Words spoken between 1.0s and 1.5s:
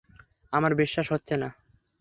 হচ্ছে না।